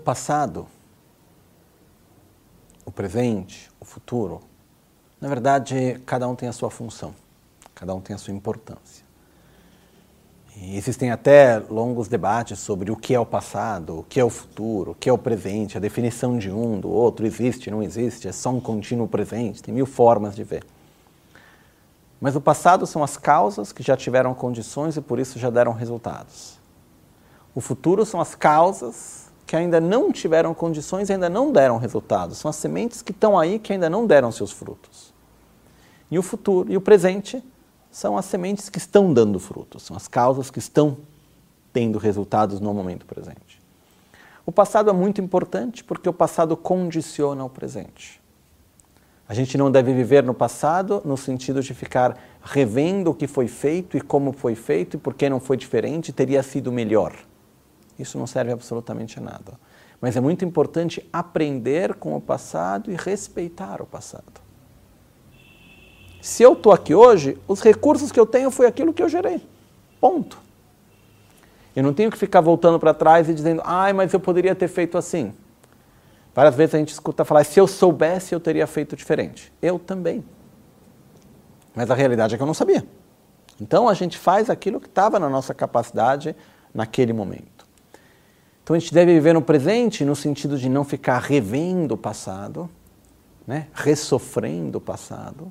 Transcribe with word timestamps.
passado, 0.00 0.66
o 2.84 2.90
presente, 2.90 3.70
o 3.78 3.84
futuro, 3.84 4.40
na 5.20 5.28
verdade, 5.28 6.00
cada 6.06 6.26
um 6.26 6.34
tem 6.34 6.48
a 6.48 6.52
sua 6.52 6.70
função, 6.70 7.14
cada 7.74 7.94
um 7.94 8.00
tem 8.00 8.16
a 8.16 8.18
sua 8.18 8.32
importância. 8.32 9.04
E 10.56 10.76
existem 10.76 11.10
até 11.10 11.58
longos 11.58 12.08
debates 12.08 12.58
sobre 12.58 12.90
o 12.90 12.96
que 12.96 13.14
é 13.14 13.20
o 13.20 13.24
passado, 13.24 14.00
o 14.00 14.02
que 14.02 14.18
é 14.18 14.24
o 14.24 14.30
futuro, 14.30 14.90
o 14.90 14.94
que 14.94 15.08
é 15.08 15.12
o 15.12 15.18
presente, 15.18 15.76
a 15.76 15.80
definição 15.80 16.36
de 16.36 16.50
um, 16.50 16.80
do 16.80 16.90
outro, 16.90 17.26
existe, 17.26 17.70
não 17.70 17.82
existe, 17.82 18.28
é 18.28 18.32
só 18.32 18.50
um 18.50 18.60
contínuo 18.60 19.06
presente, 19.06 19.62
tem 19.62 19.72
mil 19.72 19.86
formas 19.86 20.34
de 20.34 20.42
ver. 20.42 20.64
Mas 22.20 22.36
o 22.36 22.40
passado 22.40 22.86
são 22.86 23.02
as 23.02 23.16
causas 23.16 23.72
que 23.72 23.82
já 23.82 23.96
tiveram 23.96 24.34
condições 24.34 24.96
e 24.96 25.00
por 25.00 25.18
isso 25.18 25.38
já 25.38 25.48
deram 25.48 25.72
resultados. 25.72 26.58
O 27.54 27.60
futuro 27.60 28.04
são 28.04 28.20
as 28.20 28.34
causas 28.34 29.29
que 29.50 29.56
ainda 29.56 29.80
não 29.80 30.12
tiveram 30.12 30.54
condições 30.54 31.10
ainda 31.10 31.28
não 31.28 31.50
deram 31.50 31.76
resultados. 31.76 32.38
São 32.38 32.48
as 32.48 32.54
sementes 32.54 33.02
que 33.02 33.10
estão 33.10 33.36
aí 33.36 33.58
que 33.58 33.72
ainda 33.72 33.90
não 33.90 34.06
deram 34.06 34.30
seus 34.30 34.52
frutos. 34.52 35.12
E 36.08 36.16
o 36.16 36.22
futuro 36.22 36.70
e 36.70 36.76
o 36.76 36.80
presente 36.80 37.42
são 37.90 38.16
as 38.16 38.26
sementes 38.26 38.68
que 38.68 38.78
estão 38.78 39.12
dando 39.12 39.40
frutos, 39.40 39.82
são 39.82 39.96
as 39.96 40.06
causas 40.06 40.52
que 40.52 40.60
estão 40.60 40.98
tendo 41.72 41.98
resultados 41.98 42.60
no 42.60 42.72
momento 42.72 43.04
presente. 43.04 43.60
O 44.46 44.52
passado 44.52 44.88
é 44.88 44.92
muito 44.92 45.20
importante 45.20 45.82
porque 45.82 46.08
o 46.08 46.12
passado 46.12 46.56
condiciona 46.56 47.44
o 47.44 47.50
presente. 47.50 48.22
A 49.28 49.34
gente 49.34 49.58
não 49.58 49.68
deve 49.68 49.92
viver 49.92 50.22
no 50.22 50.32
passado 50.32 51.02
no 51.04 51.16
sentido 51.16 51.60
de 51.60 51.74
ficar 51.74 52.16
revendo 52.40 53.10
o 53.10 53.14
que 53.14 53.26
foi 53.26 53.48
feito 53.48 53.96
e 53.96 54.00
como 54.00 54.30
foi 54.30 54.54
feito 54.54 54.96
e 54.96 55.00
por 55.00 55.12
que 55.12 55.28
não 55.28 55.40
foi 55.40 55.56
diferente, 55.56 56.12
teria 56.12 56.40
sido 56.40 56.70
melhor. 56.70 57.29
Isso 58.00 58.18
não 58.18 58.26
serve 58.26 58.52
absolutamente 58.52 59.18
a 59.18 59.22
nada. 59.22 59.58
Mas 60.00 60.16
é 60.16 60.20
muito 60.20 60.44
importante 60.44 61.06
aprender 61.12 61.94
com 61.94 62.16
o 62.16 62.20
passado 62.20 62.90
e 62.90 62.96
respeitar 62.96 63.82
o 63.82 63.86
passado. 63.86 64.40
Se 66.20 66.42
eu 66.42 66.52
estou 66.52 66.72
aqui 66.72 66.94
hoje, 66.94 67.38
os 67.48 67.60
recursos 67.60 68.12
que 68.12 68.20
eu 68.20 68.26
tenho 68.26 68.50
foi 68.50 68.66
aquilo 68.66 68.92
que 68.92 69.02
eu 69.02 69.08
gerei. 69.08 69.46
Ponto. 70.00 70.38
Eu 71.74 71.82
não 71.82 71.94
tenho 71.94 72.10
que 72.10 72.18
ficar 72.18 72.40
voltando 72.40 72.78
para 72.78 72.92
trás 72.92 73.28
e 73.28 73.34
dizendo, 73.34 73.62
ai, 73.64 73.92
mas 73.92 74.12
eu 74.12 74.20
poderia 74.20 74.54
ter 74.54 74.68
feito 74.68 74.98
assim. 74.98 75.32
Várias 76.34 76.54
vezes 76.54 76.74
a 76.74 76.78
gente 76.78 76.92
escuta 76.92 77.24
falar, 77.24 77.44
se 77.44 77.58
eu 77.58 77.66
soubesse, 77.66 78.34
eu 78.34 78.40
teria 78.40 78.66
feito 78.66 78.96
diferente. 78.96 79.52
Eu 79.60 79.78
também. 79.78 80.24
Mas 81.74 81.90
a 81.90 81.94
realidade 81.94 82.34
é 82.34 82.36
que 82.36 82.42
eu 82.42 82.46
não 82.46 82.54
sabia. 82.54 82.86
Então 83.60 83.88
a 83.88 83.94
gente 83.94 84.18
faz 84.18 84.48
aquilo 84.48 84.80
que 84.80 84.88
estava 84.88 85.18
na 85.18 85.28
nossa 85.28 85.54
capacidade 85.54 86.34
naquele 86.74 87.12
momento. 87.12 87.59
Então 88.70 88.76
a 88.76 88.78
gente 88.78 88.94
deve 88.94 89.12
viver 89.12 89.34
no 89.34 89.42
presente 89.42 90.04
no 90.04 90.14
sentido 90.14 90.56
de 90.56 90.68
não 90.68 90.84
ficar 90.84 91.18
revendo 91.18 91.94
o 91.94 91.98
passado, 91.98 92.70
né? 93.44 93.66
ressofrendo 93.74 94.78
o 94.78 94.80
passado 94.80 95.50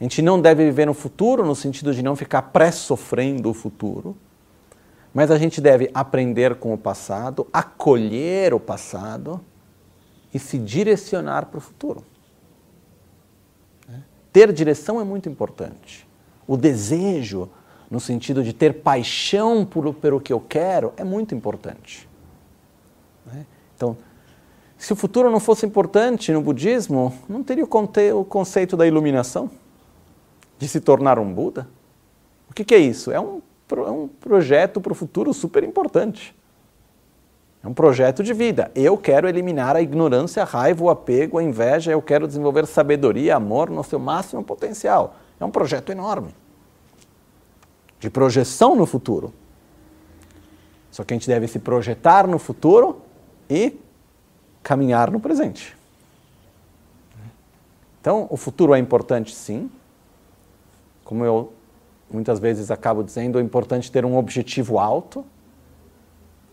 a 0.00 0.04
gente 0.04 0.20
não 0.20 0.40
deve 0.40 0.64
viver 0.64 0.84
no 0.84 0.94
futuro 0.94 1.46
no 1.46 1.54
sentido 1.54 1.94
de 1.94 2.02
não 2.02 2.16
ficar 2.16 2.42
pré-sofrendo 2.42 3.48
o 3.48 3.54
futuro, 3.54 4.16
mas 5.14 5.30
a 5.30 5.38
gente 5.38 5.60
deve 5.60 5.88
aprender 5.94 6.56
com 6.56 6.74
o 6.74 6.76
passado, 6.76 7.46
acolher 7.52 8.52
o 8.52 8.58
passado 8.58 9.40
e 10.34 10.40
se 10.40 10.58
direcionar 10.58 11.46
para 11.46 11.58
o 11.58 11.60
futuro. 11.60 12.02
Ter 14.32 14.52
direção 14.52 15.00
é 15.00 15.04
muito 15.04 15.28
importante. 15.28 16.04
O 16.48 16.56
desejo, 16.56 17.48
no 17.88 18.00
sentido 18.00 18.42
de 18.42 18.52
ter 18.52 18.82
paixão 18.82 19.64
por, 19.64 19.94
pelo 19.94 20.20
que 20.20 20.32
eu 20.32 20.40
quero, 20.40 20.92
é 20.96 21.04
muito 21.04 21.32
importante. 21.32 22.08
Então, 23.76 23.96
se 24.76 24.92
o 24.92 24.96
futuro 24.96 25.30
não 25.30 25.38
fosse 25.38 25.64
importante 25.64 26.32
no 26.32 26.40
budismo, 26.40 27.14
não 27.28 27.42
teria 27.42 27.64
o 27.64 28.24
conceito 28.24 28.76
da 28.76 28.86
iluminação 28.86 29.50
de 30.58 30.66
se 30.66 30.80
tornar 30.80 31.18
um 31.18 31.32
Buda? 31.32 31.68
O 32.50 32.54
que, 32.54 32.64
que 32.64 32.74
é 32.74 32.78
isso? 32.78 33.10
É 33.10 33.20
um, 33.20 33.40
é 33.70 33.90
um 33.90 34.08
projeto 34.08 34.80
para 34.80 34.92
o 34.92 34.94
futuro 34.94 35.32
super 35.32 35.62
importante. 35.62 36.34
É 37.62 37.68
um 37.68 37.72
projeto 37.72 38.24
de 38.24 38.34
vida. 38.34 38.72
Eu 38.74 38.98
quero 38.98 39.28
eliminar 39.28 39.76
a 39.76 39.80
ignorância, 39.80 40.42
a 40.42 40.46
raiva, 40.46 40.82
o 40.82 40.90
apego, 40.90 41.38
a 41.38 41.42
inveja, 41.42 41.92
eu 41.92 42.02
quero 42.02 42.26
desenvolver 42.26 42.66
sabedoria, 42.66 43.36
amor 43.36 43.70
no 43.70 43.84
seu 43.84 44.00
máximo 44.00 44.42
potencial. 44.42 45.14
É 45.38 45.44
um 45.44 45.50
projeto 45.50 45.92
enorme. 45.92 46.34
De 48.00 48.10
projeção 48.10 48.74
no 48.74 48.84
futuro. 48.84 49.32
Só 50.90 51.04
que 51.04 51.14
a 51.14 51.16
gente 51.16 51.28
deve 51.28 51.46
se 51.46 51.60
projetar 51.60 52.26
no 52.26 52.38
futuro 52.38 53.00
e 53.52 53.78
caminhar 54.62 55.10
no 55.10 55.20
presente. 55.20 55.76
Então, 58.00 58.26
o 58.30 58.36
futuro 58.36 58.74
é 58.74 58.78
importante 58.78 59.34
sim, 59.34 59.70
como 61.04 61.24
eu 61.24 61.52
muitas 62.10 62.38
vezes 62.38 62.70
acabo 62.70 63.02
dizendo, 63.02 63.38
é 63.38 63.42
importante 63.42 63.92
ter 63.92 64.04
um 64.04 64.16
objetivo 64.16 64.78
alto, 64.78 65.24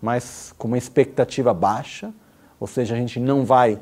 mas 0.00 0.54
com 0.58 0.68
uma 0.68 0.78
expectativa 0.78 1.54
baixa, 1.54 2.12
ou 2.60 2.66
seja, 2.66 2.94
a 2.94 2.98
gente 2.98 3.18
não 3.18 3.44
vai 3.44 3.80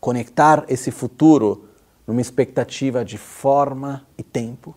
conectar 0.00 0.64
esse 0.68 0.90
futuro 0.90 1.68
numa 2.06 2.20
expectativa 2.20 3.04
de 3.04 3.18
forma 3.18 4.06
e 4.18 4.22
tempo. 4.22 4.74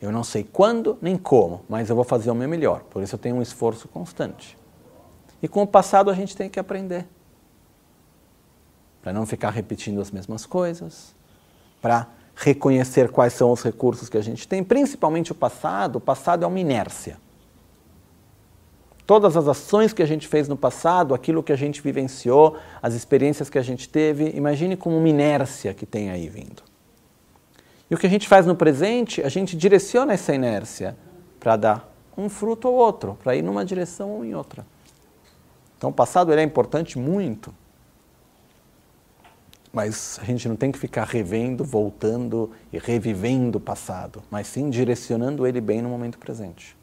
Eu 0.00 0.12
não 0.12 0.22
sei 0.22 0.44
quando 0.44 0.96
nem 1.02 1.16
como, 1.16 1.62
mas 1.68 1.90
eu 1.90 1.96
vou 1.96 2.04
fazer 2.04 2.30
o 2.30 2.34
meu 2.34 2.48
melhor, 2.48 2.82
por 2.84 3.02
isso 3.02 3.14
eu 3.14 3.18
tenho 3.18 3.36
um 3.36 3.42
esforço 3.42 3.88
constante. 3.88 4.56
E 5.42 5.48
com 5.48 5.62
o 5.62 5.66
passado 5.66 6.10
a 6.10 6.14
gente 6.14 6.36
tem 6.36 6.48
que 6.48 6.58
aprender. 6.58 7.06
Para 9.02 9.12
não 9.12 9.24
ficar 9.24 9.50
repetindo 9.50 10.00
as 10.00 10.10
mesmas 10.10 10.44
coisas, 10.44 11.14
para 11.80 12.08
reconhecer 12.34 13.10
quais 13.10 13.32
são 13.32 13.50
os 13.50 13.62
recursos 13.62 14.08
que 14.08 14.16
a 14.16 14.22
gente 14.22 14.46
tem, 14.46 14.62
principalmente 14.62 15.32
o 15.32 15.34
passado. 15.34 15.96
O 15.96 16.00
passado 16.00 16.44
é 16.44 16.46
uma 16.46 16.60
inércia. 16.60 17.16
Todas 19.06 19.36
as 19.36 19.48
ações 19.48 19.92
que 19.92 20.02
a 20.02 20.06
gente 20.06 20.28
fez 20.28 20.48
no 20.48 20.56
passado, 20.56 21.14
aquilo 21.14 21.42
que 21.42 21.52
a 21.52 21.56
gente 21.56 21.80
vivenciou, 21.80 22.58
as 22.82 22.94
experiências 22.94 23.48
que 23.48 23.58
a 23.58 23.62
gente 23.62 23.88
teve, 23.88 24.30
imagine 24.36 24.76
como 24.76 24.98
uma 24.98 25.08
inércia 25.08 25.72
que 25.72 25.86
tem 25.86 26.10
aí 26.10 26.28
vindo. 26.28 26.62
E 27.90 27.94
o 27.94 27.98
que 27.98 28.06
a 28.06 28.10
gente 28.10 28.28
faz 28.28 28.44
no 28.44 28.54
presente, 28.54 29.22
a 29.22 29.28
gente 29.28 29.56
direciona 29.56 30.12
essa 30.12 30.34
inércia 30.34 30.94
para 31.40 31.56
dar 31.56 31.92
um 32.16 32.28
fruto 32.28 32.68
ou 32.68 32.74
outro, 32.74 33.16
para 33.22 33.34
ir 33.34 33.42
numa 33.42 33.64
direção 33.64 34.10
ou 34.10 34.24
em 34.24 34.34
outra. 34.34 34.66
Então 35.78 35.90
o 35.90 35.92
passado 35.92 36.32
ele 36.32 36.40
é 36.40 36.44
importante 36.44 36.98
muito. 36.98 37.54
Mas 39.72 40.18
a 40.20 40.24
gente 40.24 40.48
não 40.48 40.56
tem 40.56 40.72
que 40.72 40.78
ficar 40.78 41.04
revendo, 41.04 41.64
voltando 41.64 42.50
e 42.72 42.78
revivendo 42.78 43.58
o 43.58 43.60
passado, 43.60 44.22
mas 44.30 44.48
sim 44.48 44.68
direcionando 44.68 45.46
ele 45.46 45.60
bem 45.60 45.80
no 45.80 45.88
momento 45.88 46.18
presente. 46.18 46.76